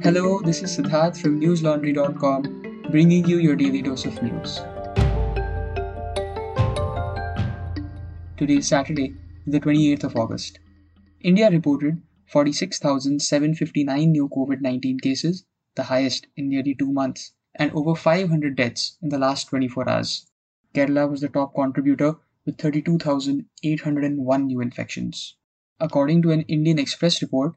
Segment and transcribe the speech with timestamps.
[0.00, 4.60] Hello, this is Siddharth from newslaundry.com, bringing you your daily dose of news.
[8.36, 10.60] Today is Saturday, the 28th of August.
[11.20, 17.96] India reported 46,759 new COVID 19 cases, the highest in nearly two months, and over
[17.96, 20.26] 500 deaths in the last 24 hours.
[20.74, 22.14] Kerala was the top contributor
[22.46, 25.34] with 32,801 new infections.
[25.80, 27.54] According to an Indian Express report,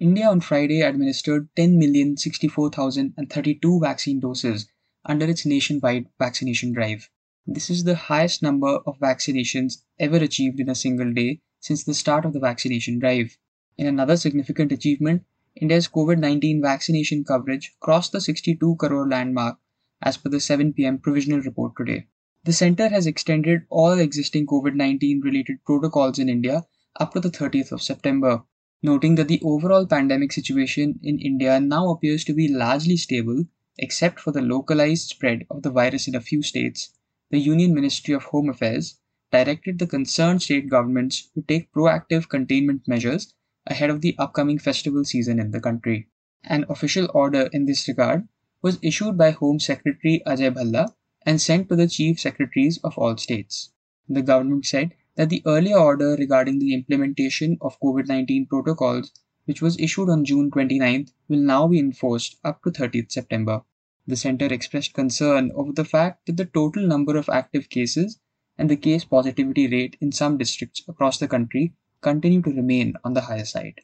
[0.00, 4.66] India on Friday administered 10,064,032 vaccine doses
[5.04, 7.08] under its nationwide vaccination drive.
[7.46, 11.94] This is the highest number of vaccinations ever achieved in a single day since the
[11.94, 13.38] start of the vaccination drive.
[13.78, 15.22] In another significant achievement,
[15.54, 19.58] India's COVID 19 vaccination coverage crossed the 62 crore landmark
[20.02, 22.08] as per the 7 pm provisional report today.
[22.42, 26.66] The center has extended all existing COVID 19 related protocols in India
[26.98, 28.42] up to the 30th of September
[28.84, 33.42] noting that the overall pandemic situation in India now appears to be largely stable,
[33.78, 36.90] except for the localized spread of the virus in a few states,
[37.30, 39.00] the Union Ministry of Home Affairs
[39.32, 43.32] directed the concerned state governments to take proactive containment measures
[43.66, 46.08] ahead of the upcoming festival season in the country.
[46.44, 48.28] An official order in this regard
[48.60, 53.16] was issued by Home Secretary Ajay Bhalla and sent to the chief secretaries of all
[53.16, 53.72] states.
[54.10, 59.12] The government said that the earlier order regarding the implementation of COVID 19 protocols,
[59.44, 63.62] which was issued on June 29th, will now be enforced up to 30th September.
[64.06, 68.18] The center expressed concern over the fact that the total number of active cases
[68.58, 73.14] and the case positivity rate in some districts across the country continue to remain on
[73.14, 73.80] the higher side.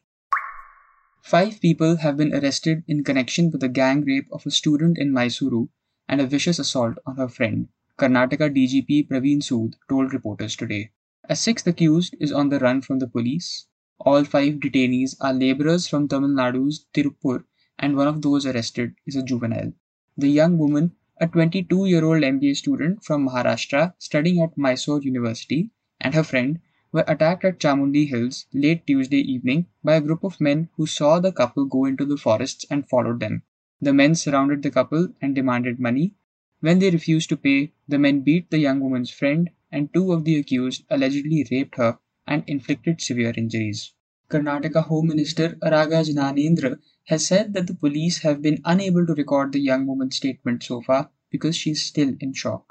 [1.22, 5.12] Five people have been arrested in connection with the gang rape of a student in
[5.12, 5.68] Mysuru
[6.08, 10.90] and a vicious assault on her friend, Karnataka DGP Praveen Sood told reporters today.
[11.30, 13.66] A sixth accused is on the run from the police.
[14.00, 17.44] All five detainees are laborers from Tamil Nadu's Tirupur,
[17.78, 19.72] and one of those arrested is a juvenile.
[20.18, 25.70] The young woman, a 22 year old MBA student from Maharashtra studying at Mysore University,
[26.00, 26.58] and her friend
[26.90, 31.20] were attacked at Chamundi Hills late Tuesday evening by a group of men who saw
[31.20, 33.44] the couple go into the forests and followed them.
[33.80, 36.16] The men surrounded the couple and demanded money.
[36.58, 40.24] When they refused to pay, the men beat the young woman's friend and two of
[40.24, 43.92] the accused allegedly raped her and inflicted severe injuries.
[44.28, 49.52] Karnataka Home Minister Araga Jnanendra has said that the police have been unable to record
[49.52, 52.64] the young woman's statement so far because she is still in shock.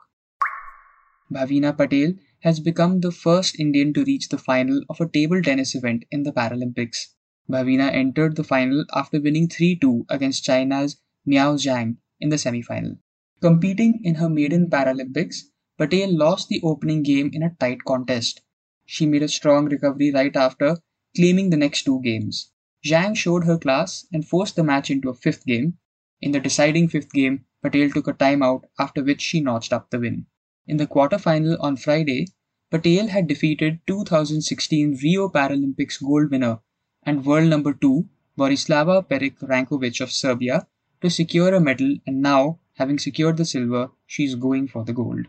[1.31, 5.75] Bhavina Patel has become the first Indian to reach the final of a table tennis
[5.75, 7.07] event in the Paralympics.
[7.49, 12.61] Bhavina entered the final after winning 3 2 against China's Miao Zhang in the semi
[12.61, 12.97] final.
[13.41, 15.43] Competing in her maiden Paralympics,
[15.79, 18.41] Patel lost the opening game in a tight contest.
[18.85, 20.75] She made a strong recovery right after,
[21.15, 22.51] claiming the next two games.
[22.85, 25.77] Zhang showed her class and forced the match into a fifth game.
[26.19, 30.01] In the deciding fifth game, Patel took a timeout, after which she notched up the
[30.01, 30.25] win.
[30.67, 32.27] In the quarterfinal on Friday,
[32.69, 36.59] Patel had defeated 2016 Rio Paralympics gold winner
[37.03, 38.05] and world number 2
[38.37, 40.67] Borislava Peric Rankovic of Serbia
[40.99, 44.91] to secure a medal and now, having secured the silver, she is going for the
[44.91, 45.27] gold.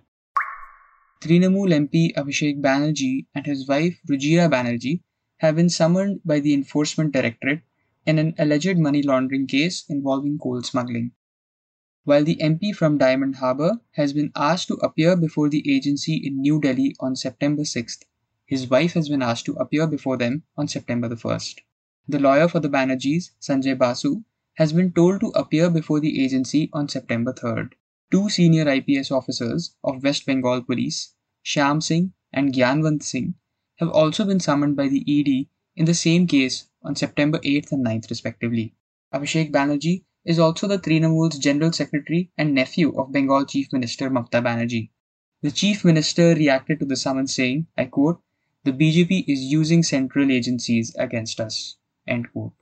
[1.21, 5.03] Trinamool MP Abhishek Banerjee and his wife Rujira Banerjee
[5.41, 7.61] have been summoned by the Enforcement Directorate
[8.07, 11.13] in an alleged money laundering case involving coal smuggling.
[12.05, 16.41] While the MP from Diamond Harbour has been asked to appear before the agency in
[16.41, 18.05] New Delhi on September 6th,
[18.47, 21.57] his wife has been asked to appear before them on September the 1st.
[22.09, 26.71] The lawyer for the Banerjees, Sanjay Basu, has been told to appear before the agency
[26.73, 27.73] on September 3rd.
[28.11, 33.35] Two senior IPS officers of West Bengal Police, Shyam Singh and Gyanwant Singh,
[33.77, 37.87] have also been summoned by the ED in the same case on September 8th and
[37.87, 38.75] 9th, respectively.
[39.15, 44.43] Abhishek Banerjee is also the Trinamool's General Secretary and nephew of Bengal Chief Minister Mamata
[44.43, 44.91] Banerjee.
[45.43, 48.21] The Chief Minister reacted to the summons saying, I quote,
[48.65, 51.77] the BJP is using central agencies against us.
[52.07, 52.53] End quote.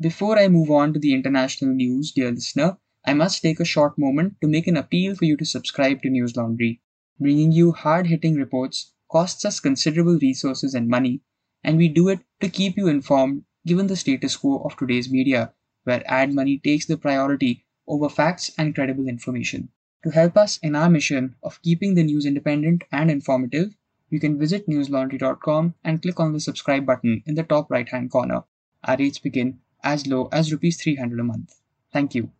[0.00, 2.76] Before I move on to the international news, dear listener,
[3.08, 6.10] I must take a short moment to make an appeal for you to subscribe to
[6.10, 6.80] News Laundry.
[7.20, 11.20] Bringing you hard hitting reports costs us considerable resources and money,
[11.62, 15.52] and we do it to keep you informed given the status quo of today's media,
[15.84, 19.68] where ad money takes the priority over facts and credible information.
[20.02, 23.76] To help us in our mission of keeping the news independent and informative,
[24.10, 28.10] you can visit newslaundry.com and click on the subscribe button in the top right hand
[28.10, 28.42] corner.
[28.82, 31.54] Our rates begin as low as rupees 300 a month.
[31.92, 32.32] Thank you.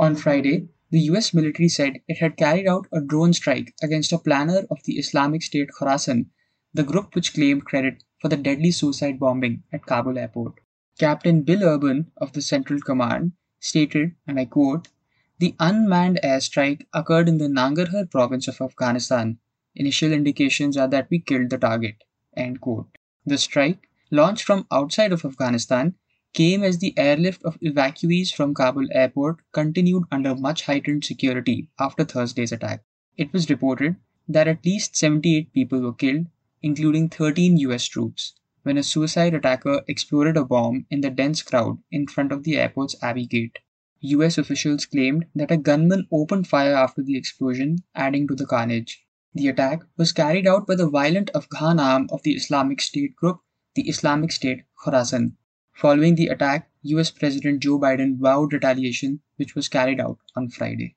[0.00, 4.18] On Friday, the US military said it had carried out a drone strike against a
[4.18, 6.30] planner of the Islamic State Khorasan,
[6.72, 10.54] the group which claimed credit for the deadly suicide bombing at Kabul airport.
[10.98, 14.88] Captain Bill Urban of the Central Command stated, and I quote,
[15.38, 19.36] the unmanned airstrike occurred in the Nangarhar province of Afghanistan.
[19.74, 22.04] Initial indications are that we killed the target.
[22.34, 22.88] End quote.
[23.26, 25.96] The strike, launched from outside of Afghanistan,
[26.32, 32.04] came as the airlift of evacuees from Kabul airport continued under much heightened security after
[32.04, 32.84] Thursday's attack.
[33.16, 33.96] It was reported
[34.28, 36.26] that at least 78 people were killed,
[36.62, 41.78] including 13 US troops, when a suicide attacker exploded a bomb in the dense crowd
[41.90, 43.58] in front of the airport's Abbey Gate.
[44.00, 49.04] US officials claimed that a gunman opened fire after the explosion, adding to the carnage.
[49.34, 53.40] The attack was carried out by the violent Afghan arm of the Islamic State group,
[53.74, 55.36] the Islamic State Khorasan.
[55.80, 60.96] Following the attack, US President Joe Biden vowed retaliation, which was carried out on Friday.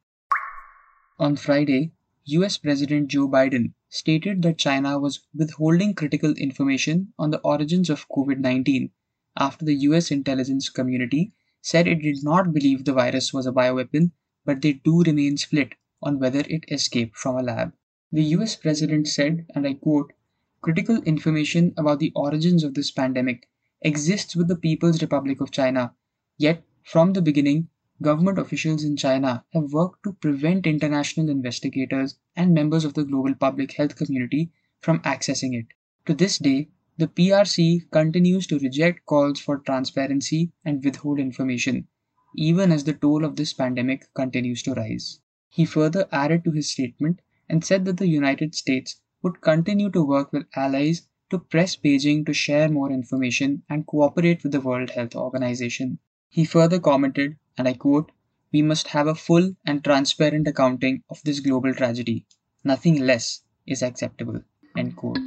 [1.17, 1.93] On Friday,
[2.25, 8.09] US President Joe Biden stated that China was withholding critical information on the origins of
[8.09, 8.91] COVID 19
[9.37, 11.31] after the US intelligence community
[11.61, 14.11] said it did not believe the virus was a bioweapon,
[14.43, 17.71] but they do remain split on whether it escaped from a lab.
[18.11, 20.11] The US president said, and I quote,
[20.59, 23.47] critical information about the origins of this pandemic
[23.83, 25.93] exists with the People's Republic of China.
[26.37, 27.69] Yet, from the beginning,
[28.01, 33.35] government officials in China have worked to prevent international investigators and members of the global
[33.35, 34.51] public health community
[34.81, 35.67] from accessing it.
[36.07, 41.87] To this day, the PRC continues to reject calls for transparency and withhold information,
[42.35, 45.19] even as the toll of this pandemic continues to rise.
[45.49, 50.03] He further added to his statement and said that the United States would continue to
[50.03, 54.91] work with allies to press Beijing to share more information and cooperate with the World
[54.91, 55.97] Health Organization.
[56.29, 58.11] He further commented, and I quote,
[58.51, 62.27] We must have a full and transparent accounting of this global tragedy.
[62.63, 64.43] Nothing less is acceptable.
[64.77, 65.17] End quote.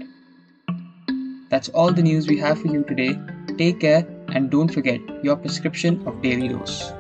[1.51, 3.19] That's all the news we have for you today.
[3.59, 6.93] Take care and don't forget your prescription of Daily Dose.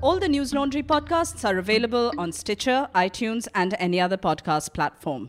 [0.00, 5.28] All the News Laundry podcasts are available on Stitcher, iTunes, and any other podcast platform.